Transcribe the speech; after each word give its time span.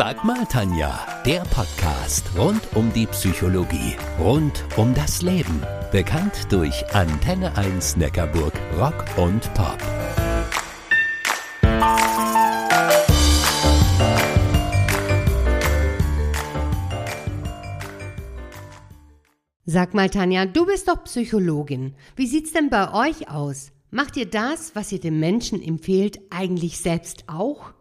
Sag 0.00 0.22
mal, 0.22 0.46
Tanja, 0.46 0.96
der 1.26 1.40
Podcast 1.40 2.24
rund 2.38 2.60
um 2.76 2.92
die 2.92 3.06
Psychologie, 3.06 3.96
rund 4.20 4.64
um 4.76 4.94
das 4.94 5.22
Leben. 5.22 5.60
Bekannt 5.90 6.52
durch 6.52 6.88
Antenne 6.94 7.56
1 7.56 7.96
Neckarburg 7.96 8.52
Rock 8.78 9.04
und 9.16 9.52
Pop. 9.54 9.76
Sag 19.66 19.94
mal, 19.94 20.08
Tanja, 20.08 20.46
du 20.46 20.64
bist 20.64 20.86
doch 20.86 21.02
Psychologin. 21.02 21.96
Wie 22.14 22.28
sieht's 22.28 22.52
denn 22.52 22.70
bei 22.70 22.94
euch 22.94 23.28
aus? 23.28 23.72
Macht 23.90 24.16
ihr 24.16 24.30
das, 24.30 24.76
was 24.76 24.92
ihr 24.92 25.00
dem 25.00 25.18
Menschen 25.18 25.60
empfehlt, 25.60 26.20
eigentlich 26.30 26.78
selbst 26.78 27.24
auch? 27.26 27.72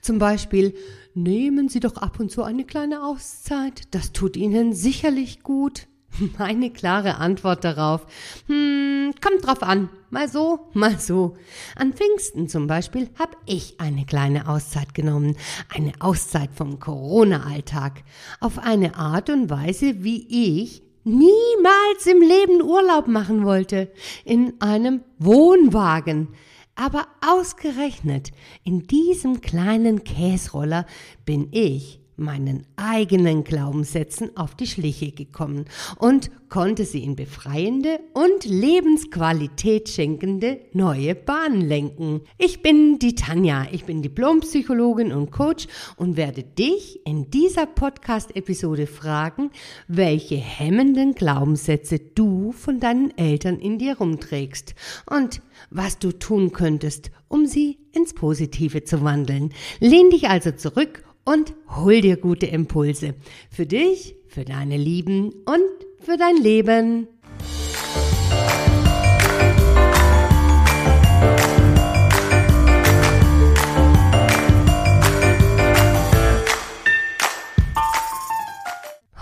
Zum 0.00 0.18
Beispiel, 0.18 0.74
nehmen 1.14 1.68
Sie 1.68 1.80
doch 1.80 1.96
ab 1.96 2.20
und 2.20 2.30
zu 2.30 2.42
eine 2.42 2.64
kleine 2.64 3.04
Auszeit, 3.04 3.82
das 3.92 4.12
tut 4.12 4.36
Ihnen 4.36 4.72
sicherlich 4.72 5.42
gut. 5.42 5.86
Meine 6.38 6.70
klare 6.70 7.16
Antwort 7.16 7.64
darauf, 7.64 8.06
hm, 8.46 9.12
kommt 9.20 9.46
drauf 9.46 9.62
an, 9.62 9.90
mal 10.10 10.28
so, 10.28 10.70
mal 10.72 10.98
so. 10.98 11.36
An 11.76 11.92
Pfingsten 11.92 12.48
zum 12.48 12.66
Beispiel 12.66 13.08
habe 13.18 13.36
ich 13.46 13.80
eine 13.80 14.04
kleine 14.04 14.48
Auszeit 14.48 14.94
genommen, 14.94 15.36
eine 15.68 15.92
Auszeit 16.00 16.50
vom 16.54 16.80
Corona-Alltag, 16.80 18.02
auf 18.40 18.58
eine 18.58 18.96
Art 18.96 19.30
und 19.30 19.50
Weise, 19.50 20.02
wie 20.02 20.62
ich 20.62 20.82
niemals 21.04 22.06
im 22.06 22.20
Leben 22.20 22.62
Urlaub 22.62 23.06
machen 23.06 23.44
wollte, 23.44 23.90
in 24.24 24.60
einem 24.60 25.02
Wohnwagen. 25.18 26.28
Aber 26.74 27.06
ausgerechnet 27.20 28.30
in 28.64 28.86
diesem 28.86 29.40
kleinen 29.40 30.04
Käsroller 30.04 30.86
bin 31.24 31.48
ich 31.52 31.99
meinen 32.20 32.66
eigenen 32.76 33.42
Glaubenssätzen 33.42 34.36
auf 34.36 34.54
die 34.54 34.66
Schliche 34.66 35.10
gekommen 35.10 35.64
und 35.98 36.30
konnte 36.50 36.84
sie 36.84 37.02
in 37.02 37.16
befreiende 37.16 38.00
und 38.12 38.44
Lebensqualität 38.44 39.88
schenkende 39.88 40.60
neue 40.72 41.14
Bahnen 41.14 41.60
lenken. 41.60 42.20
Ich 42.38 42.60
bin 42.60 42.98
die 42.98 43.14
Tanja, 43.14 43.66
ich 43.72 43.84
bin 43.84 44.02
Diplompsychologin 44.02 45.12
und 45.12 45.30
Coach 45.30 45.66
und 45.96 46.16
werde 46.16 46.42
dich 46.42 47.00
in 47.06 47.30
dieser 47.30 47.66
Podcast-Episode 47.66 48.86
fragen, 48.86 49.50
welche 49.88 50.36
hemmenden 50.36 51.14
Glaubenssätze 51.14 51.98
du 51.98 52.52
von 52.52 52.80
deinen 52.80 53.16
Eltern 53.16 53.58
in 53.58 53.78
dir 53.78 53.98
rumträgst 53.98 54.74
und 55.08 55.40
was 55.70 55.98
du 55.98 56.12
tun 56.12 56.52
könntest, 56.52 57.10
um 57.28 57.46
sie 57.46 57.78
ins 57.92 58.12
Positive 58.12 58.84
zu 58.84 59.02
wandeln. 59.02 59.52
Lehn 59.78 60.10
dich 60.10 60.28
also 60.28 60.50
zurück 60.52 61.04
und 61.24 61.54
hol 61.76 62.00
dir 62.00 62.16
gute 62.16 62.46
Impulse. 62.46 63.14
Für 63.50 63.66
dich, 63.66 64.16
für 64.28 64.44
deine 64.44 64.76
Lieben 64.76 65.30
und 65.44 65.86
für 66.00 66.16
dein 66.16 66.36
Leben. 66.36 67.08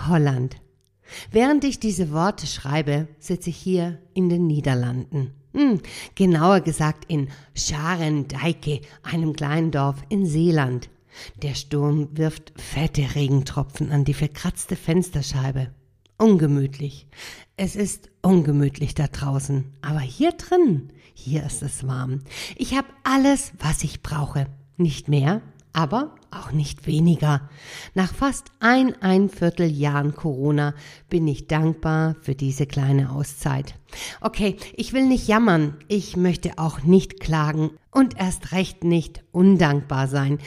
Holland. 0.07 0.57
Während 1.31 1.63
ich 1.63 1.79
diese 1.79 2.11
Worte 2.11 2.47
schreibe, 2.47 3.07
sitze 3.19 3.51
ich 3.51 3.57
hier 3.57 3.99
in 4.13 4.29
den 4.29 4.47
Niederlanden. 4.47 5.33
Hm, 5.53 5.79
genauer 6.15 6.61
gesagt 6.61 7.05
in 7.07 7.29
Scharendijke, 7.55 8.81
einem 9.03 9.33
kleinen 9.33 9.71
Dorf 9.71 10.03
in 10.09 10.25
Seeland. 10.25 10.89
Der 11.41 11.55
Sturm 11.55 12.09
wirft 12.13 12.53
fette 12.59 13.15
Regentropfen 13.15 13.91
an 13.91 14.05
die 14.05 14.13
verkratzte 14.13 14.75
Fensterscheibe. 14.75 15.71
Ungemütlich. 16.17 17.07
Es 17.55 17.75
ist 17.75 18.09
ungemütlich 18.21 18.93
da 18.93 19.07
draußen. 19.07 19.65
Aber 19.81 20.01
hier 20.01 20.31
drin, 20.33 20.91
hier 21.13 21.45
ist 21.45 21.61
es 21.61 21.87
warm. 21.87 22.19
Ich 22.55 22.75
habe 22.75 22.87
alles, 23.03 23.53
was 23.59 23.83
ich 23.83 24.01
brauche. 24.01 24.47
Nicht 24.77 25.07
mehr, 25.07 25.41
aber 25.73 26.15
auch 26.31 26.51
nicht 26.51 26.87
weniger. 26.87 27.49
Nach 27.95 28.13
fast 28.13 28.51
ein, 28.59 29.01
ein 29.01 29.29
Vierteljahren 29.29 30.15
Corona 30.15 30.73
bin 31.09 31.27
ich 31.27 31.47
dankbar 31.47 32.15
für 32.21 32.35
diese 32.35 32.65
kleine 32.65 33.11
Auszeit. 33.11 33.75
Okay, 34.21 34.57
ich 34.75 34.93
will 34.93 35.07
nicht 35.07 35.27
jammern, 35.27 35.75
ich 35.87 36.15
möchte 36.15 36.57
auch 36.57 36.83
nicht 36.83 37.19
klagen 37.19 37.71
und 37.91 38.19
erst 38.19 38.51
recht 38.51 38.83
nicht 38.83 39.23
undankbar 39.31 40.07
sein. 40.07 40.39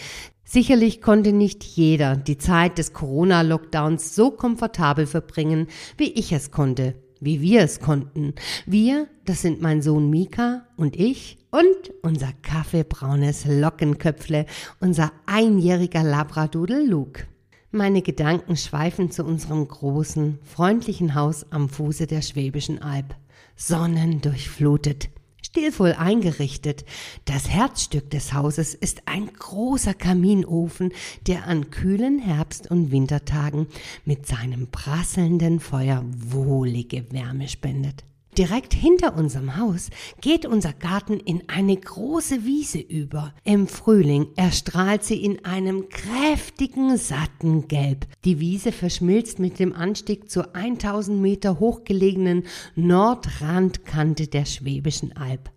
Sicherlich 0.52 1.00
konnte 1.00 1.32
nicht 1.32 1.64
jeder 1.64 2.14
die 2.14 2.36
Zeit 2.36 2.76
des 2.76 2.92
Corona-Lockdowns 2.92 4.14
so 4.14 4.30
komfortabel 4.30 5.06
verbringen, 5.06 5.66
wie 5.96 6.12
ich 6.12 6.30
es 6.30 6.50
konnte, 6.50 6.94
wie 7.20 7.40
wir 7.40 7.62
es 7.62 7.80
konnten. 7.80 8.34
Wir, 8.66 9.08
das 9.24 9.40
sind 9.40 9.62
mein 9.62 9.80
Sohn 9.80 10.10
Mika 10.10 10.66
und 10.76 10.94
ich 10.94 11.38
und 11.50 11.94
unser 12.02 12.28
kaffeebraunes 12.42 13.46
Lockenköpfle, 13.46 14.44
unser 14.78 15.10
einjähriger 15.24 16.02
Labradudel 16.02 16.86
Luke. 16.86 17.22
Meine 17.70 18.02
Gedanken 18.02 18.58
schweifen 18.58 19.10
zu 19.10 19.24
unserem 19.24 19.66
großen, 19.66 20.38
freundlichen 20.42 21.14
Haus 21.14 21.50
am 21.50 21.70
Fuße 21.70 22.06
der 22.06 22.20
Schwäbischen 22.20 22.82
Alb. 22.82 23.14
Sonnendurchflutet 23.56 25.08
stilvoll 25.42 25.92
eingerichtet. 25.92 26.84
Das 27.24 27.48
Herzstück 27.48 28.10
des 28.10 28.32
Hauses 28.32 28.74
ist 28.74 29.02
ein 29.06 29.32
großer 29.32 29.94
Kaminofen, 29.94 30.92
der 31.26 31.46
an 31.46 31.70
kühlen 31.70 32.18
Herbst- 32.18 32.70
und 32.70 32.90
Wintertagen 32.90 33.66
mit 34.04 34.26
seinem 34.26 34.68
prasselnden 34.68 35.60
Feuer 35.60 36.04
wohlige 36.06 37.10
Wärme 37.12 37.48
spendet. 37.48 38.04
Direkt 38.38 38.72
hinter 38.72 39.14
unserem 39.14 39.58
Haus 39.58 39.90
geht 40.22 40.46
unser 40.46 40.72
Garten 40.72 41.20
in 41.20 41.42
eine 41.48 41.76
große 41.76 42.46
Wiese 42.46 42.78
über. 42.78 43.34
Im 43.44 43.66
Frühling 43.68 44.28
erstrahlt 44.36 45.04
sie 45.04 45.22
in 45.22 45.44
einem 45.44 45.90
kräftigen, 45.90 46.96
satten 46.96 47.68
Gelb. 47.68 48.06
Die 48.24 48.40
Wiese 48.40 48.72
verschmilzt 48.72 49.38
mit 49.38 49.58
dem 49.58 49.74
Anstieg 49.74 50.30
zur 50.30 50.56
1000 50.56 51.20
Meter 51.20 51.60
hochgelegenen 51.60 52.44
Nordrandkante 52.74 54.28
der 54.28 54.46
Schwäbischen 54.46 55.14
Alb. 55.14 55.50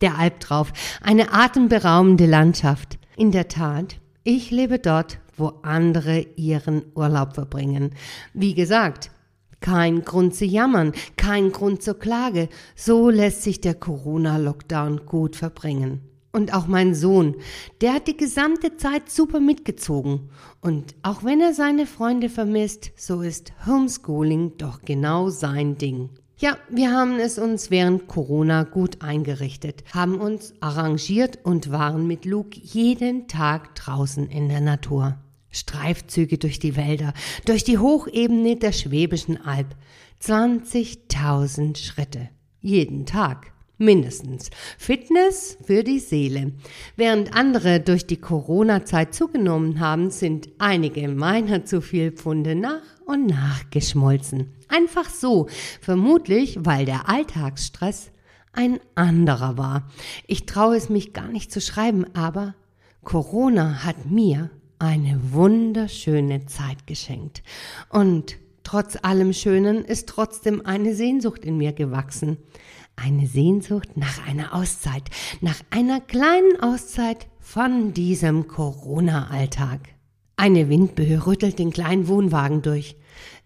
Der 0.00 0.16
Alb 0.16 0.40
drauf, 0.40 0.72
eine 1.02 1.34
atemberaubende 1.34 2.24
Landschaft. 2.24 2.98
In 3.18 3.30
der 3.30 3.48
Tat, 3.48 4.00
ich 4.24 4.50
lebe 4.50 4.78
dort, 4.78 5.18
wo 5.36 5.48
andere 5.62 6.20
ihren 6.36 6.82
Urlaub 6.94 7.34
verbringen. 7.34 7.90
Wie 8.32 8.54
gesagt, 8.54 9.10
kein 9.60 10.04
Grund 10.04 10.34
zu 10.34 10.44
jammern, 10.44 10.92
kein 11.16 11.52
Grund 11.52 11.82
zur 11.82 11.98
Klage. 11.98 12.48
So 12.74 13.10
lässt 13.10 13.42
sich 13.42 13.60
der 13.60 13.74
Corona-Lockdown 13.74 15.06
gut 15.06 15.36
verbringen. 15.36 16.00
Und 16.32 16.52
auch 16.52 16.66
mein 16.66 16.94
Sohn, 16.94 17.36
der 17.80 17.94
hat 17.94 18.08
die 18.08 18.16
gesamte 18.16 18.76
Zeit 18.76 19.08
super 19.08 19.40
mitgezogen. 19.40 20.28
Und 20.60 20.94
auch 21.02 21.24
wenn 21.24 21.40
er 21.40 21.54
seine 21.54 21.86
Freunde 21.86 22.28
vermisst, 22.28 22.92
so 22.94 23.22
ist 23.22 23.54
Homeschooling 23.66 24.58
doch 24.58 24.82
genau 24.82 25.30
sein 25.30 25.78
Ding. 25.78 26.10
Ja, 26.38 26.58
wir 26.68 26.92
haben 26.92 27.18
es 27.18 27.38
uns 27.38 27.70
während 27.70 28.08
Corona 28.08 28.64
gut 28.64 29.00
eingerichtet, 29.00 29.84
haben 29.94 30.20
uns 30.20 30.52
arrangiert 30.60 31.38
und 31.42 31.72
waren 31.72 32.06
mit 32.06 32.26
Luke 32.26 32.60
jeden 32.62 33.26
Tag 33.26 33.74
draußen 33.74 34.28
in 34.28 34.50
der 34.50 34.60
Natur. 34.60 35.16
Streifzüge 35.56 36.38
durch 36.38 36.58
die 36.58 36.76
Wälder, 36.76 37.12
durch 37.44 37.64
die 37.64 37.78
Hochebene 37.78 38.56
der 38.56 38.72
Schwäbischen 38.72 39.44
Alb. 39.44 39.74
20.000 40.22 41.76
Schritte. 41.76 42.28
Jeden 42.60 43.06
Tag. 43.06 43.52
Mindestens. 43.78 44.48
Fitness 44.78 45.58
für 45.62 45.84
die 45.84 45.98
Seele. 45.98 46.52
Während 46.96 47.34
andere 47.34 47.78
durch 47.80 48.06
die 48.06 48.16
Corona-Zeit 48.16 49.14
zugenommen 49.14 49.80
haben, 49.80 50.10
sind 50.10 50.48
einige 50.58 51.08
meiner 51.08 51.66
zu 51.66 51.82
viel 51.82 52.12
Pfunde 52.12 52.54
nach 52.54 52.80
und 53.04 53.26
nach 53.26 53.68
geschmolzen. 53.70 54.54
Einfach 54.68 55.10
so. 55.10 55.48
Vermutlich, 55.82 56.58
weil 56.62 56.86
der 56.86 57.10
Alltagsstress 57.10 58.10
ein 58.52 58.80
anderer 58.94 59.58
war. 59.58 59.88
Ich 60.26 60.46
traue 60.46 60.76
es 60.76 60.88
mich 60.88 61.12
gar 61.12 61.28
nicht 61.28 61.52
zu 61.52 61.60
schreiben, 61.60 62.06
aber 62.14 62.54
Corona 63.04 63.84
hat 63.84 64.10
mir 64.10 64.50
eine 64.78 65.32
wunderschöne 65.32 66.46
Zeit 66.46 66.86
geschenkt. 66.86 67.42
Und 67.88 68.36
trotz 68.62 68.98
allem 69.02 69.32
Schönen 69.32 69.84
ist 69.84 70.08
trotzdem 70.08 70.64
eine 70.64 70.94
Sehnsucht 70.94 71.44
in 71.44 71.56
mir 71.56 71.72
gewachsen. 71.72 72.38
Eine 72.96 73.26
Sehnsucht 73.26 73.96
nach 73.96 74.26
einer 74.26 74.54
Auszeit, 74.54 75.04
nach 75.40 75.60
einer 75.70 76.00
kleinen 76.00 76.60
Auszeit 76.60 77.26
von 77.40 77.92
diesem 77.92 78.48
Corona-Alltag. 78.48 79.95
Eine 80.38 80.68
Windböe 80.68 81.26
rüttelt 81.26 81.58
den 81.58 81.72
kleinen 81.72 82.08
Wohnwagen 82.08 82.60
durch. 82.60 82.96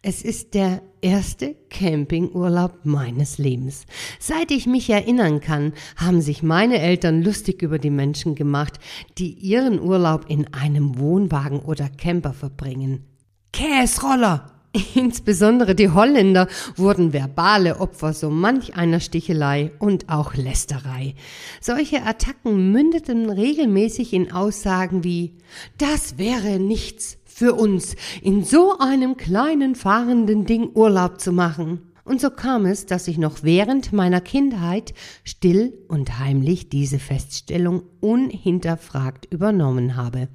Es 0.03 0.23
ist 0.23 0.55
der 0.55 0.83
erste 1.01 1.55
Campingurlaub 1.71 2.81
meines 2.83 3.39
Lebens. 3.39 3.87
Seit 4.19 4.51
ich 4.51 4.67
mich 4.67 4.91
erinnern 4.91 5.41
kann, 5.41 5.73
haben 5.95 6.21
sich 6.21 6.43
meine 6.43 6.81
Eltern 6.81 7.23
lustig 7.23 7.63
über 7.63 7.79
die 7.79 7.91
Menschen 7.91 8.35
gemacht, 8.35 8.81
die 9.19 9.31
ihren 9.31 9.81
Urlaub 9.81 10.25
in 10.29 10.53
einem 10.53 10.99
Wohnwagen 10.99 11.61
oder 11.61 11.89
Camper 11.89 12.33
verbringen. 12.33 13.05
Käsroller! 13.53 14.60
Insbesondere 14.95 15.75
die 15.75 15.91
Holländer 15.91 16.47
wurden 16.77 17.13
verbale 17.13 17.81
Opfer 17.81 18.13
so 18.13 18.31
manch 18.31 18.77
einer 18.77 19.01
Stichelei 19.01 19.73
und 19.81 20.09
auch 20.09 20.35
Lästerei. 20.35 21.15
Solche 21.61 22.05
Attacken 22.05 22.71
mündeten 22.71 23.31
regelmäßig 23.31 24.13
in 24.13 24.33
Aussagen 24.33 25.03
wie 25.03 25.33
Das 25.79 26.19
wäre 26.19 26.61
nichts, 26.61 27.19
für 27.41 27.55
uns, 27.55 27.97
in 28.21 28.45
so 28.45 28.79
einem 28.79 29.17
kleinen 29.17 29.75
fahrenden 29.75 30.45
Ding 30.45 30.71
Urlaub 30.75 31.21
zu 31.21 31.33
machen. 31.33 31.90
Und 32.11 32.21
so 32.21 32.31
kam 32.31 32.67
es, 32.67 32.87
dass 32.87 33.07
ich 33.07 33.19
noch 33.19 33.45
während 33.45 33.93
meiner 33.93 34.21
Kindheit 34.21 34.95
still 35.23 35.79
und 35.87 36.19
heimlich 36.19 36.69
diese 36.69 36.99
Feststellung 36.99 37.85
unhinterfragt 38.01 39.27
übernommen 39.33 39.95
habe. 39.95 40.27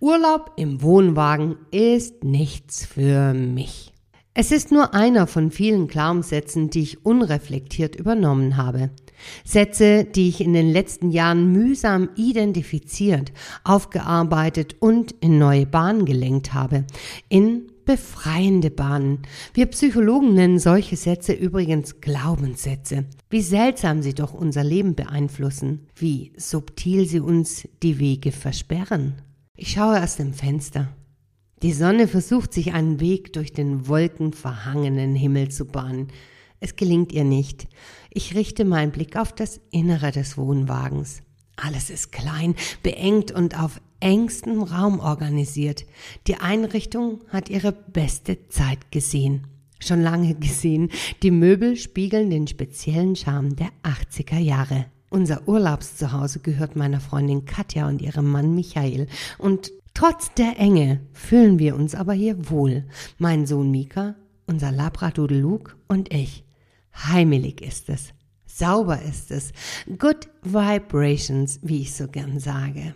Urlaub 0.00 0.50
im 0.56 0.82
Wohnwagen 0.82 1.58
ist 1.70 2.24
nichts 2.24 2.84
für 2.84 3.34
mich. 3.34 3.92
Es 4.34 4.50
ist 4.50 4.72
nur 4.72 4.94
einer 4.94 5.28
von 5.28 5.52
vielen 5.52 5.86
Glaubenssätzen, 5.86 6.70
die 6.70 6.82
ich 6.82 7.06
unreflektiert 7.06 7.94
übernommen 7.94 8.56
habe. 8.56 8.90
Sätze, 9.44 10.02
die 10.02 10.28
ich 10.28 10.40
in 10.40 10.54
den 10.54 10.72
letzten 10.72 11.12
Jahren 11.12 11.52
mühsam 11.52 12.08
identifiziert, 12.16 13.30
aufgearbeitet 13.62 14.74
und 14.80 15.12
in 15.20 15.38
neue 15.38 15.66
Bahnen 15.66 16.04
gelenkt 16.04 16.52
habe. 16.52 16.84
In 17.28 17.71
befreiende 17.84 18.70
Bahnen. 18.70 19.22
Wir 19.54 19.66
Psychologen 19.66 20.34
nennen 20.34 20.58
solche 20.58 20.96
Sätze 20.96 21.32
übrigens 21.32 22.00
Glaubenssätze. 22.00 23.04
Wie 23.30 23.42
seltsam 23.42 24.02
sie 24.02 24.14
doch 24.14 24.34
unser 24.34 24.64
Leben 24.64 24.94
beeinflussen, 24.94 25.86
wie 25.96 26.32
subtil 26.36 27.06
sie 27.06 27.20
uns 27.20 27.68
die 27.82 27.98
Wege 27.98 28.32
versperren. 28.32 29.22
Ich 29.56 29.72
schaue 29.72 30.02
aus 30.02 30.16
dem 30.16 30.34
Fenster. 30.34 30.88
Die 31.62 31.72
Sonne 31.72 32.08
versucht 32.08 32.52
sich 32.52 32.72
einen 32.72 32.98
Weg 32.98 33.32
durch 33.32 33.52
den 33.52 33.86
wolkenverhangenen 33.86 35.14
Himmel 35.14 35.50
zu 35.50 35.66
bahnen. 35.66 36.08
Es 36.58 36.76
gelingt 36.76 37.12
ihr 37.12 37.24
nicht. 37.24 37.68
Ich 38.10 38.34
richte 38.34 38.64
meinen 38.64 38.92
Blick 38.92 39.16
auf 39.16 39.32
das 39.32 39.60
Innere 39.70 40.10
des 40.10 40.36
Wohnwagens. 40.36 41.22
Alles 41.56 41.90
ist 41.90 42.12
klein, 42.12 42.54
beengt 42.82 43.30
und 43.30 43.60
auf 43.60 43.80
engstem 44.02 44.62
Raum 44.62 45.00
organisiert. 45.00 45.86
Die 46.26 46.36
Einrichtung 46.36 47.20
hat 47.28 47.48
ihre 47.48 47.72
beste 47.72 48.48
Zeit 48.48 48.90
gesehen. 48.90 49.46
Schon 49.78 50.02
lange 50.02 50.34
gesehen. 50.40 50.90
Die 51.22 51.30
Möbel 51.30 51.76
spiegeln 51.76 52.30
den 52.30 52.46
speziellen 52.46 53.16
Charme 53.16 53.56
der 53.56 53.70
80er 53.82 54.38
Jahre. 54.38 54.86
Unser 55.08 55.46
Urlaubszuhause 55.46 56.40
gehört 56.40 56.74
meiner 56.74 57.00
Freundin 57.00 57.44
Katja 57.44 57.86
und 57.86 58.00
ihrem 58.00 58.30
Mann 58.30 58.54
Michael. 58.54 59.06
Und 59.38 59.70
trotz 59.94 60.32
der 60.34 60.58
Enge 60.58 61.00
fühlen 61.12 61.58
wir 61.58 61.76
uns 61.76 61.94
aber 61.94 62.14
hier 62.14 62.50
wohl. 62.50 62.86
Mein 63.18 63.46
Sohn 63.46 63.70
Mika, 63.70 64.16
unser 64.46 64.72
Labrador 64.72 65.28
Luke 65.28 65.74
und 65.86 66.12
ich. 66.12 66.44
Heimelig 66.94 67.60
ist 67.60 67.88
es. 67.88 68.14
Sauber 68.46 69.00
ist 69.02 69.30
es. 69.30 69.52
Good 69.98 70.28
Vibrations, 70.42 71.60
wie 71.62 71.82
ich 71.82 71.94
so 71.94 72.08
gern 72.08 72.38
sage. 72.38 72.94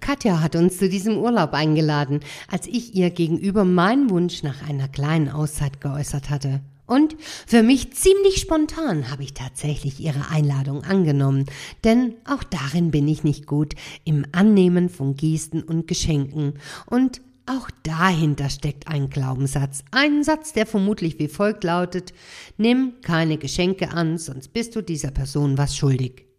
Katja 0.00 0.40
hat 0.40 0.56
uns 0.56 0.78
zu 0.78 0.88
diesem 0.88 1.18
Urlaub 1.18 1.52
eingeladen, 1.52 2.20
als 2.50 2.66
ich 2.66 2.94
ihr 2.94 3.10
gegenüber 3.10 3.64
meinen 3.64 4.10
Wunsch 4.10 4.42
nach 4.42 4.68
einer 4.68 4.88
kleinen 4.88 5.28
Auszeit 5.28 5.80
geäußert 5.80 6.30
hatte. 6.30 6.60
Und 6.86 7.14
für 7.46 7.62
mich 7.62 7.92
ziemlich 7.92 8.40
spontan 8.40 9.12
habe 9.12 9.22
ich 9.22 9.32
tatsächlich 9.32 10.00
ihre 10.00 10.28
Einladung 10.30 10.82
angenommen, 10.82 11.46
denn 11.84 12.14
auch 12.24 12.42
darin 12.42 12.90
bin 12.90 13.06
ich 13.06 13.22
nicht 13.22 13.46
gut 13.46 13.74
im 14.04 14.26
Annehmen 14.32 14.88
von 14.88 15.14
Gesten 15.14 15.62
und 15.62 15.86
Geschenken 15.86 16.54
und 16.86 17.20
auch 17.46 17.70
dahinter 17.84 18.48
steckt 18.48 18.88
ein 18.88 19.08
Glaubenssatz. 19.08 19.84
Ein 19.92 20.24
Satz, 20.24 20.52
der 20.52 20.66
vermutlich 20.66 21.18
wie 21.18 21.28
folgt 21.28 21.64
lautet, 21.64 22.12
nimm 22.58 22.94
keine 23.02 23.38
Geschenke 23.38 23.92
an, 23.92 24.18
sonst 24.18 24.52
bist 24.52 24.74
du 24.74 24.82
dieser 24.82 25.10
Person 25.10 25.58
was 25.58 25.76
schuldig. 25.76 26.29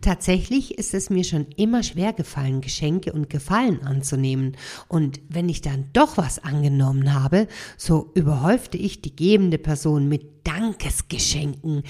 Tatsächlich 0.00 0.78
ist 0.78 0.94
es 0.94 1.10
mir 1.10 1.24
schon 1.24 1.46
immer 1.56 1.82
schwer 1.82 2.12
gefallen, 2.12 2.60
Geschenke 2.60 3.12
und 3.12 3.30
Gefallen 3.30 3.82
anzunehmen. 3.82 4.56
Und 4.88 5.20
wenn 5.28 5.48
ich 5.48 5.60
dann 5.60 5.90
doch 5.92 6.16
was 6.16 6.38
angenommen 6.38 7.12
habe, 7.14 7.48
so 7.76 8.10
überhäufte 8.14 8.76
ich 8.76 9.02
die 9.02 9.14
gebende 9.14 9.58
Person 9.58 10.08
mit 10.08 10.46
Dankesgeschenken, 10.46 11.82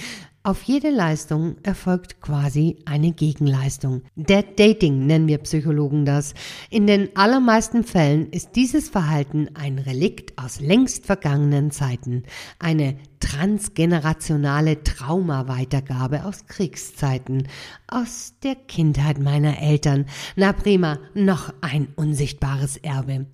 auf 0.46 0.62
jede 0.62 0.90
Leistung 0.90 1.56
erfolgt 1.64 2.20
quasi 2.20 2.76
eine 2.84 3.10
Gegenleistung. 3.10 4.02
Dead 4.14 4.46
Dating 4.56 5.04
nennen 5.04 5.26
wir 5.26 5.38
Psychologen 5.38 6.04
das. 6.04 6.34
In 6.70 6.86
den 6.86 7.08
allermeisten 7.16 7.82
Fällen 7.82 8.30
ist 8.30 8.54
dieses 8.54 8.88
Verhalten 8.88 9.48
ein 9.54 9.80
Relikt 9.80 10.38
aus 10.38 10.60
längst 10.60 11.04
vergangenen 11.04 11.72
Zeiten, 11.72 12.22
eine 12.60 12.96
transgenerationale 13.18 14.84
Traumaweitergabe 14.84 16.24
aus 16.24 16.46
Kriegszeiten, 16.46 17.48
aus 17.88 18.34
der 18.44 18.54
Kindheit 18.54 19.18
meiner 19.18 19.60
Eltern. 19.60 20.06
Na 20.36 20.52
prima, 20.52 21.00
noch 21.14 21.52
ein 21.60 21.88
unsichtbares 21.96 22.76
Erbe. 22.76 23.26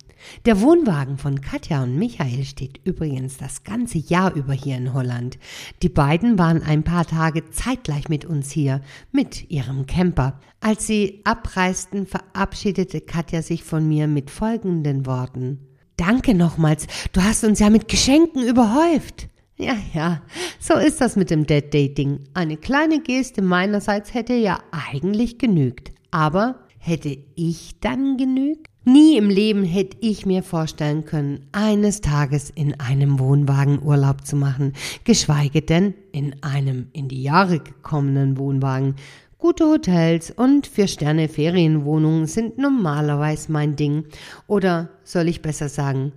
Der 0.45 0.61
Wohnwagen 0.61 1.17
von 1.17 1.41
Katja 1.41 1.83
und 1.83 1.97
Michael 1.97 2.43
steht 2.43 2.79
übrigens 2.83 3.37
das 3.37 3.63
ganze 3.63 3.97
Jahr 3.97 4.33
über 4.33 4.53
hier 4.53 4.77
in 4.77 4.93
Holland. 4.93 5.37
Die 5.81 5.89
beiden 5.89 6.37
waren 6.37 6.61
ein 6.61 6.83
paar 6.83 7.05
Tage 7.05 7.49
zeitgleich 7.49 8.09
mit 8.09 8.25
uns 8.25 8.51
hier, 8.51 8.81
mit 9.11 9.49
ihrem 9.49 9.85
Camper. 9.85 10.39
Als 10.59 10.87
sie 10.87 11.21
abreisten, 11.23 12.05
verabschiedete 12.07 13.01
Katja 13.01 13.41
sich 13.41 13.63
von 13.63 13.87
mir 13.87 14.07
mit 14.07 14.29
folgenden 14.29 15.05
Worten. 15.05 15.59
Danke 15.97 16.33
nochmals, 16.33 16.87
du 17.11 17.23
hast 17.23 17.43
uns 17.43 17.59
ja 17.59 17.69
mit 17.69 17.87
Geschenken 17.87 18.47
überhäuft. 18.47 19.27
Ja, 19.57 19.75
ja, 19.93 20.21
so 20.59 20.73
ist 20.73 20.99
das 20.99 21.15
mit 21.15 21.29
dem 21.29 21.45
Dead 21.45 21.73
Dating. 21.73 22.21
Eine 22.33 22.57
kleine 22.57 23.01
Geste 23.01 23.41
meinerseits 23.41 24.13
hätte 24.13 24.33
ja 24.33 24.59
eigentlich 24.71 25.37
genügt. 25.37 25.91
Aber 26.09 26.67
hätte 26.79 27.17
ich 27.35 27.79
dann 27.79 28.17
genügt? 28.17 28.72
Nie 28.85 29.17
im 29.17 29.29
Leben 29.29 29.63
hätte 29.63 29.95
ich 30.01 30.25
mir 30.25 30.43
vorstellen 30.43 31.05
können, 31.05 31.47
eines 31.53 32.01
Tages 32.01 32.49
in 32.49 32.77
einem 32.81 33.17
Wohnwagen 33.17 33.81
Urlaub 33.81 34.27
zu 34.27 34.35
machen, 34.35 34.73
geschweige 35.05 35.61
denn 35.61 35.93
in 36.11 36.35
einem 36.43 36.87
in 36.91 37.07
die 37.07 37.23
Jahre 37.23 37.59
gekommenen 37.59 38.37
Wohnwagen. 38.37 38.95
Gute 39.37 39.65
Hotels 39.65 40.31
und 40.31 40.67
Vier-Sterne 40.67 41.29
Ferienwohnungen 41.29 42.27
sind 42.27 42.57
normalerweise 42.57 43.53
mein 43.53 43.77
Ding. 43.77 44.03
Oder 44.47 44.89
soll 45.05 45.29
ich 45.29 45.41
besser 45.41 45.69
sagen, 45.69 46.11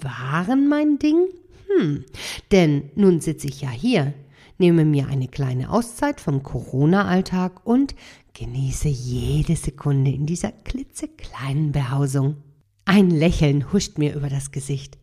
waren 0.00 0.68
mein 0.68 0.98
Ding? 0.98 1.28
Hm, 1.68 2.04
denn 2.50 2.90
nun 2.96 3.20
sitze 3.20 3.46
ich 3.46 3.60
ja 3.60 3.70
hier, 3.70 4.14
nehme 4.58 4.84
mir 4.84 5.06
eine 5.06 5.28
kleine 5.28 5.70
Auszeit 5.70 6.20
vom 6.20 6.42
Corona-Alltag 6.42 7.60
und 7.64 7.94
genieße 8.34 8.88
jede 8.88 9.56
Sekunde 9.56 10.10
in 10.10 10.26
dieser 10.26 10.52
klitzekleinen 10.52 11.72
Behausung. 11.72 12.36
Ein 12.84 13.10
Lächeln 13.10 13.72
huscht 13.72 13.98
mir 13.98 14.14
über 14.14 14.28
das 14.28 14.50
Gesicht. 14.50 14.98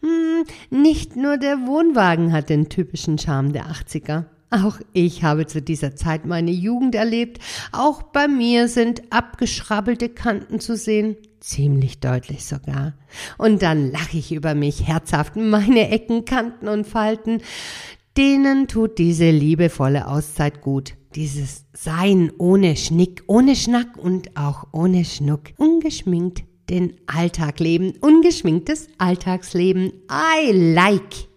Hm, 0.00 0.44
nicht 0.70 1.16
nur 1.16 1.38
der 1.38 1.66
Wohnwagen 1.66 2.32
hat 2.32 2.50
den 2.50 2.68
typischen 2.68 3.18
Charme 3.18 3.52
der 3.52 3.66
80er. 3.66 4.26
Auch 4.50 4.78
ich 4.92 5.24
habe 5.24 5.46
zu 5.46 5.62
dieser 5.62 5.96
Zeit 5.96 6.26
meine 6.26 6.50
Jugend 6.50 6.94
erlebt. 6.94 7.38
Auch 7.72 8.02
bei 8.02 8.28
mir 8.28 8.68
sind 8.68 9.02
abgeschrabbelte 9.10 10.10
Kanten 10.10 10.60
zu 10.60 10.76
sehen. 10.76 11.16
Ziemlich 11.40 12.00
deutlich 12.00 12.44
sogar. 12.44 12.92
Und 13.38 13.62
dann 13.62 13.90
lache 13.90 14.18
ich 14.18 14.30
über 14.30 14.54
mich 14.54 14.86
herzhaft. 14.86 15.36
Meine 15.36 15.88
Ecken, 15.88 16.26
Kanten 16.26 16.68
und 16.68 16.86
Falten. 16.86 17.40
Denen 18.18 18.68
tut 18.68 18.98
diese 18.98 19.30
liebevolle 19.30 20.06
Auszeit 20.06 20.60
gut. 20.60 20.94
Dieses 21.14 21.66
Sein 21.74 22.32
ohne 22.38 22.74
Schnick, 22.76 23.22
ohne 23.26 23.54
Schnack 23.54 23.98
und 23.98 24.36
auch 24.36 24.68
ohne 24.72 25.04
Schnuck. 25.04 25.50
Ungeschminkt 25.58 26.44
den 26.70 26.94
Alltag 27.06 27.60
leben. 27.60 27.92
Ungeschminktes 28.00 28.88
Alltagsleben. 28.96 29.92
I 30.10 30.52
like. 30.52 31.28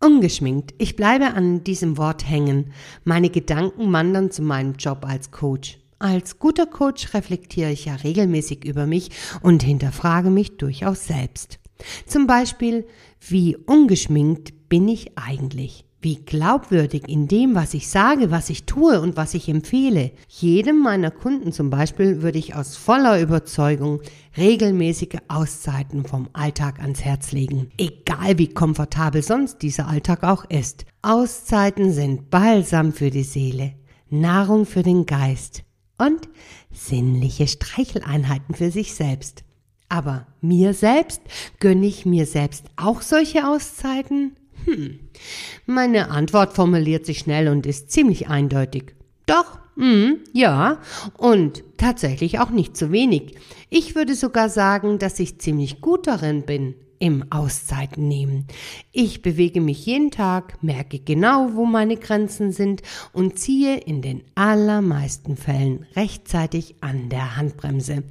Ungeschminkt. 0.00 0.74
Ich 0.76 0.96
bleibe 0.96 1.32
an 1.32 1.64
diesem 1.64 1.96
Wort 1.96 2.28
hängen. 2.28 2.72
Meine 3.04 3.30
Gedanken 3.30 3.90
wandern 3.90 4.30
zu 4.30 4.42
meinem 4.42 4.74
Job 4.74 5.06
als 5.06 5.30
Coach. 5.30 5.78
Als 5.98 6.38
guter 6.38 6.66
Coach 6.66 7.14
reflektiere 7.14 7.72
ich 7.72 7.86
ja 7.86 7.94
regelmäßig 7.94 8.66
über 8.66 8.86
mich 8.86 9.10
und 9.40 9.62
hinterfrage 9.62 10.28
mich 10.28 10.58
durchaus 10.58 11.06
selbst. 11.06 11.58
Zum 12.04 12.26
Beispiel, 12.26 12.86
wie 13.26 13.56
ungeschminkt 13.56 14.68
bin 14.68 14.88
ich 14.88 15.16
eigentlich? 15.16 15.85
Wie 16.00 16.16
glaubwürdig 16.16 17.08
in 17.08 17.26
dem, 17.26 17.54
was 17.54 17.74
ich 17.74 17.88
sage, 17.88 18.30
was 18.30 18.50
ich 18.50 18.64
tue 18.64 19.00
und 19.00 19.16
was 19.16 19.34
ich 19.34 19.48
empfehle. 19.48 20.12
Jedem 20.28 20.80
meiner 20.80 21.10
Kunden 21.10 21.52
zum 21.52 21.70
Beispiel 21.70 22.22
würde 22.22 22.38
ich 22.38 22.54
aus 22.54 22.76
voller 22.76 23.20
Überzeugung 23.20 24.00
regelmäßige 24.36 25.18
Auszeiten 25.28 26.04
vom 26.04 26.28
Alltag 26.32 26.80
ans 26.80 27.02
Herz 27.02 27.32
legen. 27.32 27.70
Egal 27.78 28.38
wie 28.38 28.48
komfortabel 28.48 29.22
sonst 29.22 29.62
dieser 29.62 29.88
Alltag 29.88 30.22
auch 30.22 30.44
ist. 30.44 30.84
Auszeiten 31.02 31.92
sind 31.92 32.30
Balsam 32.30 32.92
für 32.92 33.10
die 33.10 33.22
Seele, 33.22 33.72
Nahrung 34.10 34.66
für 34.66 34.82
den 34.82 35.06
Geist 35.06 35.64
und 35.98 36.28
sinnliche 36.72 37.48
Streicheleinheiten 37.48 38.54
für 38.54 38.70
sich 38.70 38.94
selbst. 38.94 39.44
Aber 39.88 40.26
mir 40.40 40.74
selbst 40.74 41.22
gönne 41.60 41.86
ich 41.86 42.06
mir 42.06 42.26
selbst 42.26 42.66
auch 42.76 43.02
solche 43.02 43.48
Auszeiten? 43.48 44.36
Hm. 44.66 44.98
Meine 45.64 46.10
Antwort 46.10 46.54
formuliert 46.54 47.06
sich 47.06 47.20
schnell 47.20 47.48
und 47.48 47.66
ist 47.66 47.90
ziemlich 47.90 48.28
eindeutig. 48.28 48.94
Doch, 49.26 49.58
mm, 49.76 50.14
ja, 50.32 50.80
und 51.16 51.64
tatsächlich 51.76 52.40
auch 52.40 52.50
nicht 52.50 52.76
zu 52.76 52.90
wenig. 52.92 53.36
Ich 53.70 53.94
würde 53.94 54.14
sogar 54.14 54.48
sagen, 54.48 54.98
dass 54.98 55.20
ich 55.20 55.38
ziemlich 55.38 55.80
gut 55.80 56.06
darin 56.06 56.42
bin, 56.42 56.74
im 56.98 57.24
Auszeiten 57.30 58.08
nehmen. 58.08 58.46
Ich 58.92 59.22
bewege 59.22 59.60
mich 59.60 59.84
jeden 59.86 60.10
Tag, 60.10 60.62
merke 60.62 60.98
genau, 60.98 61.50
wo 61.54 61.66
meine 61.66 61.96
Grenzen 61.96 62.52
sind 62.52 62.82
und 63.12 63.38
ziehe 63.38 63.76
in 63.76 64.02
den 64.02 64.22
allermeisten 64.34 65.36
Fällen 65.36 65.86
rechtzeitig 65.94 66.76
an 66.80 67.08
der 67.08 67.36
Handbremse. 67.36 68.02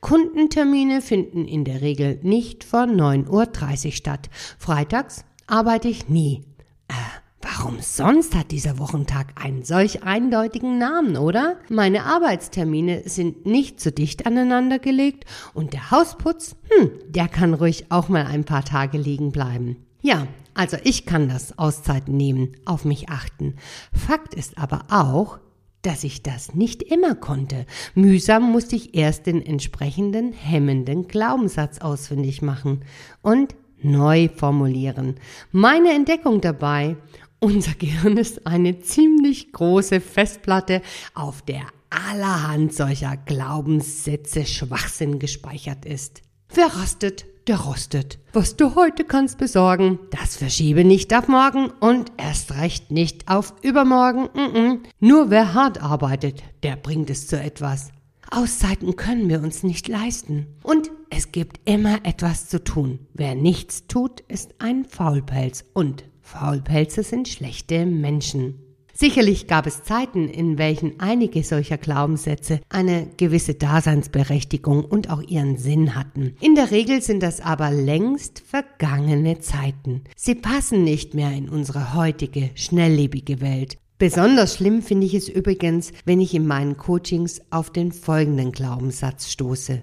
Kundentermine 0.00 1.02
finden 1.02 1.46
in 1.46 1.64
der 1.64 1.82
Regel 1.82 2.18
nicht 2.22 2.64
vor 2.64 2.82
9.30 2.82 3.86
Uhr 3.86 3.92
statt. 3.92 4.30
Freitags 4.58 5.24
arbeite 5.52 5.88
ich 5.88 6.08
nie. 6.08 6.44
Äh, 6.88 6.94
warum 7.42 7.80
sonst 7.80 8.34
hat 8.34 8.52
dieser 8.52 8.78
Wochentag 8.78 9.34
einen 9.34 9.64
solch 9.64 10.02
eindeutigen 10.02 10.78
Namen, 10.78 11.18
oder? 11.18 11.58
Meine 11.68 12.06
Arbeitstermine 12.06 13.02
sind 13.04 13.44
nicht 13.44 13.78
zu 13.78 13.92
dicht 13.92 14.24
aneinander 14.24 14.78
gelegt 14.78 15.26
und 15.52 15.74
der 15.74 15.90
Hausputz, 15.90 16.56
hm, 16.70 16.90
der 17.06 17.28
kann 17.28 17.52
ruhig 17.52 17.84
auch 17.90 18.08
mal 18.08 18.24
ein 18.24 18.44
paar 18.44 18.64
Tage 18.64 18.96
liegen 18.96 19.30
bleiben. 19.30 19.76
Ja, 20.00 20.26
also 20.54 20.78
ich 20.84 21.04
kann 21.04 21.28
das 21.28 21.58
Auszeiten 21.58 22.16
nehmen, 22.16 22.56
auf 22.64 22.86
mich 22.86 23.10
achten. 23.10 23.56
Fakt 23.92 24.34
ist 24.34 24.56
aber 24.56 24.86
auch, 24.88 25.38
dass 25.82 26.04
ich 26.04 26.22
das 26.22 26.54
nicht 26.54 26.82
immer 26.82 27.14
konnte. 27.14 27.66
Mühsam 27.94 28.50
musste 28.52 28.76
ich 28.76 28.94
erst 28.94 29.26
den 29.26 29.44
entsprechenden 29.44 30.32
hemmenden 30.32 31.08
Glaubenssatz 31.08 31.80
ausfindig 31.80 32.40
machen. 32.40 32.84
Und 33.20 33.54
neu 33.84 34.28
formulieren. 34.28 35.16
Meine 35.50 35.92
Entdeckung 35.92 36.40
dabei, 36.40 36.96
unser 37.38 37.72
Gehirn 37.72 38.16
ist 38.16 38.46
eine 38.46 38.80
ziemlich 38.80 39.52
große 39.52 40.00
Festplatte, 40.00 40.82
auf 41.14 41.42
der 41.42 41.62
allerhand 41.90 42.72
solcher 42.72 43.16
Glaubenssätze 43.16 44.46
Schwachsinn 44.46 45.18
gespeichert 45.18 45.84
ist. 45.84 46.22
Wer 46.54 46.66
rastet, 46.66 47.26
der 47.48 47.58
rostet. 47.58 48.18
Was 48.32 48.56
du 48.56 48.76
heute 48.76 49.04
kannst 49.04 49.38
besorgen, 49.38 49.98
das 50.10 50.36
verschiebe 50.36 50.84
nicht 50.84 51.12
auf 51.14 51.26
morgen 51.26 51.70
und 51.80 52.12
erst 52.16 52.54
recht 52.54 52.92
nicht 52.92 53.28
auf 53.28 53.54
übermorgen. 53.62 54.28
Mm 54.34 54.56
-mm. 54.56 54.78
Nur 55.00 55.30
wer 55.30 55.52
hart 55.52 55.82
arbeitet, 55.82 56.42
der 56.62 56.76
bringt 56.76 57.10
es 57.10 57.26
zu 57.26 57.40
etwas. 57.40 57.90
Auszeiten 58.30 58.94
können 58.94 59.28
wir 59.28 59.42
uns 59.42 59.64
nicht 59.64 59.88
leisten. 59.88 60.46
Und 60.62 60.91
es 61.14 61.30
gibt 61.30 61.60
immer 61.66 62.00
etwas 62.04 62.48
zu 62.48 62.64
tun. 62.64 63.00
Wer 63.12 63.34
nichts 63.34 63.86
tut, 63.86 64.20
ist 64.28 64.54
ein 64.60 64.86
Faulpelz. 64.86 65.64
Und 65.74 66.04
Faulpelze 66.22 67.02
sind 67.02 67.28
schlechte 67.28 67.84
Menschen. 67.84 68.54
Sicherlich 68.94 69.46
gab 69.46 69.66
es 69.66 69.82
Zeiten, 69.82 70.28
in 70.28 70.56
welchen 70.56 71.00
einige 71.00 71.42
solcher 71.42 71.76
Glaubenssätze 71.76 72.60
eine 72.70 73.08
gewisse 73.18 73.54
Daseinsberechtigung 73.54 74.84
und 74.84 75.10
auch 75.10 75.22
ihren 75.22 75.58
Sinn 75.58 75.94
hatten. 75.94 76.34
In 76.40 76.54
der 76.54 76.70
Regel 76.70 77.02
sind 77.02 77.22
das 77.22 77.40
aber 77.42 77.70
längst 77.70 78.40
vergangene 78.40 79.38
Zeiten. 79.40 80.04
Sie 80.16 80.34
passen 80.34 80.82
nicht 80.82 81.12
mehr 81.12 81.32
in 81.32 81.50
unsere 81.50 81.94
heutige, 81.94 82.50
schnelllebige 82.54 83.42
Welt. 83.42 83.76
Besonders 83.98 84.56
schlimm 84.56 84.80
finde 84.80 85.06
ich 85.06 85.14
es 85.14 85.28
übrigens, 85.28 85.92
wenn 86.06 86.20
ich 86.20 86.34
in 86.34 86.46
meinen 86.46 86.78
Coachings 86.78 87.42
auf 87.50 87.70
den 87.70 87.92
folgenden 87.92 88.52
Glaubenssatz 88.52 89.30
stoße. 89.30 89.82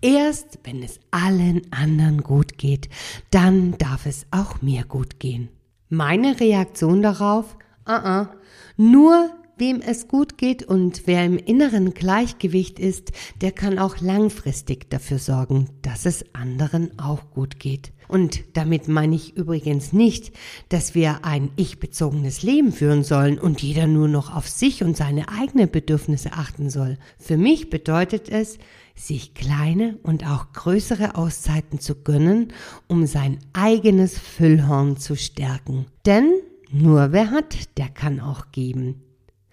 Erst 0.00 0.60
wenn 0.62 0.82
es 0.82 1.00
allen 1.10 1.62
anderen 1.72 2.22
gut 2.22 2.56
geht, 2.56 2.88
dann 3.30 3.76
darf 3.78 4.06
es 4.06 4.26
auch 4.30 4.62
mir 4.62 4.84
gut 4.84 5.18
gehen. 5.18 5.48
Meine 5.88 6.38
Reaktion 6.38 7.02
darauf? 7.02 7.56
Uh 7.86 7.92
-uh. 7.92 8.28
Nur 8.76 9.30
wem 9.56 9.80
es 9.80 10.06
gut 10.06 10.38
geht 10.38 10.62
und 10.62 11.02
wer 11.06 11.24
im 11.24 11.36
inneren 11.36 11.94
Gleichgewicht 11.94 12.78
ist, 12.78 13.12
der 13.40 13.50
kann 13.50 13.78
auch 13.78 14.00
langfristig 14.00 14.88
dafür 14.88 15.18
sorgen, 15.18 15.68
dass 15.82 16.06
es 16.06 16.24
anderen 16.32 16.96
auch 16.98 17.30
gut 17.30 17.58
geht. 17.58 17.92
Und 18.06 18.44
damit 18.54 18.88
meine 18.88 19.16
ich 19.16 19.36
übrigens 19.36 19.92
nicht, 19.92 20.32
dass 20.70 20.94
wir 20.94 21.24
ein 21.24 21.50
ich-bezogenes 21.56 22.42
Leben 22.42 22.72
führen 22.72 23.04
sollen 23.04 23.38
und 23.38 23.60
jeder 23.62 23.86
nur 23.86 24.08
noch 24.08 24.34
auf 24.34 24.48
sich 24.48 24.82
und 24.82 24.96
seine 24.96 25.28
eigenen 25.28 25.70
Bedürfnisse 25.70 26.32
achten 26.32 26.70
soll. 26.70 26.98
Für 27.18 27.36
mich 27.36 27.68
bedeutet 27.68 28.28
es, 28.30 28.58
sich 28.98 29.34
kleine 29.34 29.98
und 30.02 30.26
auch 30.26 30.52
größere 30.52 31.14
Auszeiten 31.14 31.78
zu 31.78 31.94
gönnen, 31.94 32.52
um 32.86 33.06
sein 33.06 33.38
eigenes 33.52 34.18
Füllhorn 34.18 34.96
zu 34.96 35.16
stärken. 35.16 35.86
Denn 36.04 36.32
nur 36.70 37.12
wer 37.12 37.30
hat, 37.30 37.78
der 37.78 37.88
kann 37.88 38.20
auch 38.20 38.52
geben. 38.52 39.02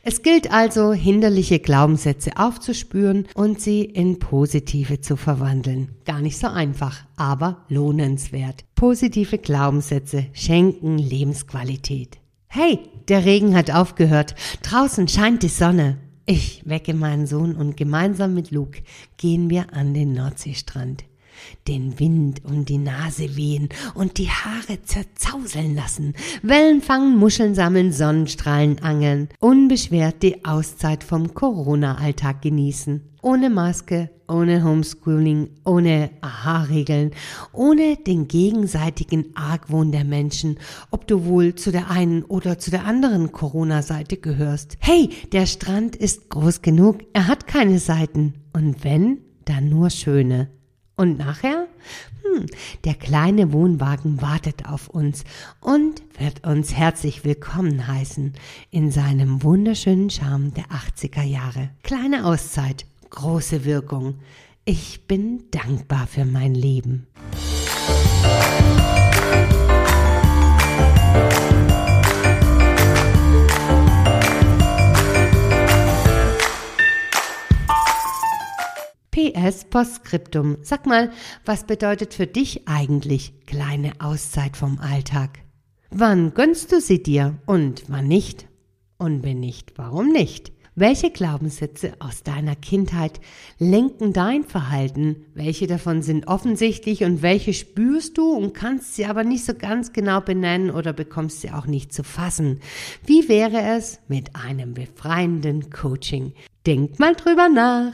Es 0.07 0.21
gilt 0.21 0.51
also, 0.51 0.93
hinderliche 0.93 1.57
Glaubenssätze 1.57 2.37
aufzuspüren 2.37 3.27
und 3.33 3.59
sie 3.59 3.81
in 3.81 4.19
positive 4.19 5.01
zu 5.01 5.15
verwandeln. 5.15 5.95
Gar 6.05 6.21
nicht 6.21 6.37
so 6.37 6.45
einfach, 6.45 7.05
aber 7.15 7.65
lohnenswert. 7.69 8.65
Positive 8.75 9.39
Glaubenssätze 9.39 10.27
schenken 10.33 10.99
Lebensqualität. 10.99 12.19
Hey, 12.47 12.79
der 13.07 13.25
Regen 13.25 13.55
hat 13.55 13.71
aufgehört. 13.71 14.35
Draußen 14.61 15.07
scheint 15.07 15.41
die 15.41 15.49
Sonne. 15.49 15.97
Ich 16.27 16.63
wecke 16.65 16.95
meinen 16.95 17.27
Sohn 17.27 17.55
und 17.55 17.77
gemeinsam 17.77 18.33
mit 18.33 18.49
Luke 18.49 18.81
gehen 19.17 19.51
wir 19.51 19.73
an 19.73 19.93
den 19.93 20.13
Nordseestrand 20.13 21.03
den 21.67 21.99
Wind 21.99 22.41
um 22.45 22.65
die 22.65 22.77
Nase 22.77 23.35
wehen 23.35 23.69
und 23.93 24.17
die 24.17 24.29
Haare 24.29 24.81
zerzauseln 24.83 25.75
lassen, 25.75 26.13
Wellen 26.41 26.81
fangen, 26.81 27.17
Muscheln 27.17 27.55
sammeln, 27.55 27.91
Sonnenstrahlen 27.91 28.79
angeln, 28.81 29.29
unbeschwert 29.39 30.21
die 30.23 30.45
Auszeit 30.45 31.03
vom 31.03 31.33
Corona-Alltag 31.33 32.41
genießen. 32.41 33.01
Ohne 33.21 33.49
Maske, 33.49 34.11
ohne 34.27 34.63
Homeschooling, 34.63 35.49
ohne 35.65 36.11
Aha-Regeln, 36.21 37.11
ohne 37.53 37.97
den 37.97 38.27
gegenseitigen 38.27 39.35
Argwohn 39.35 39.91
der 39.91 40.03
Menschen, 40.03 40.57
ob 40.91 41.07
du 41.07 41.25
wohl 41.25 41.55
zu 41.55 41.71
der 41.71 41.89
einen 41.89 42.23
oder 42.23 42.59
zu 42.59 42.71
der 42.71 42.85
anderen 42.85 43.31
Corona-Seite 43.31 44.17
gehörst. 44.17 44.77
Hey, 44.79 45.09
der 45.31 45.45
Strand 45.45 45.95
ist 45.95 46.29
groß 46.29 46.61
genug, 46.61 46.99
er 47.13 47.27
hat 47.27 47.47
keine 47.47 47.79
Seiten. 47.79 48.35
Und 48.53 48.83
wenn, 48.83 49.19
dann 49.45 49.69
nur 49.69 49.89
schöne. 49.89 50.49
Und 50.97 51.17
nachher? 51.17 51.67
Hm, 52.23 52.45
der 52.85 52.93
kleine 52.93 53.51
Wohnwagen 53.51 54.21
wartet 54.21 54.65
auf 54.65 54.87
uns 54.87 55.25
und 55.59 56.01
wird 56.17 56.47
uns 56.47 56.73
herzlich 56.73 57.25
willkommen 57.25 57.85
heißen 57.85 58.33
in 58.71 58.91
seinem 58.91 59.43
wunderschönen 59.43 60.09
Charme 60.09 60.53
der 60.53 60.65
80er 60.65 61.23
Jahre. 61.23 61.69
Kleine 61.83 62.25
Auszeit, 62.25 62.85
große 63.09 63.65
Wirkung. 63.65 64.19
Ich 64.63 65.05
bin 65.05 65.43
dankbar 65.51 66.07
für 66.07 66.23
mein 66.23 66.55
Leben. 66.55 67.07
PS 79.15 79.63
Postskriptum. 79.69 80.57
Sag 80.61 80.85
mal, 80.85 81.09
was 81.45 81.63
bedeutet 81.63 82.13
für 82.13 82.27
dich 82.27 82.67
eigentlich 82.67 83.31
kleine 83.45 83.93
Auszeit 83.99 84.57
vom 84.57 84.77
Alltag? 84.79 85.39
Wann 85.89 86.33
gönnst 86.33 86.73
du 86.73 86.81
sie 86.81 87.01
dir 87.01 87.37
und 87.45 87.85
wann 87.87 88.09
nicht? 88.09 88.49
Und 88.97 89.23
wenn 89.23 89.39
nicht, 89.39 89.77
warum 89.77 90.09
nicht? 90.09 90.51
Welche 90.75 91.11
Glaubenssätze 91.11 91.93
aus 91.99 92.23
deiner 92.23 92.57
Kindheit 92.57 93.21
lenken 93.57 94.11
dein 94.11 94.43
Verhalten? 94.43 95.25
Welche 95.33 95.67
davon 95.67 96.01
sind 96.01 96.27
offensichtlich 96.27 97.05
und 97.05 97.21
welche 97.21 97.53
spürst 97.53 98.17
du 98.17 98.33
und 98.33 98.53
kannst 98.53 98.95
sie 98.95 99.05
aber 99.05 99.23
nicht 99.23 99.45
so 99.45 99.53
ganz 99.53 99.93
genau 99.93 100.19
benennen 100.19 100.69
oder 100.71 100.91
bekommst 100.91 101.39
sie 101.39 101.51
auch 101.51 101.67
nicht 101.67 101.93
zu 101.93 102.03
fassen? 102.03 102.59
Wie 103.05 103.29
wäre 103.29 103.61
es 103.77 103.99
mit 104.09 104.35
einem 104.35 104.73
befreienden 104.73 105.69
Coaching? 105.69 106.33
Denk 106.65 106.99
mal 106.99 107.15
drüber 107.15 107.47
nach. 107.47 107.93